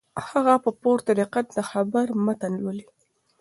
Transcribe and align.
هغه 0.29 0.53
په 0.63 0.71
پوره 0.81 1.11
دقت 1.21 1.45
د 1.55 1.57
خبر 1.69 2.05
متن 2.25 2.51
لولي. 2.61 2.87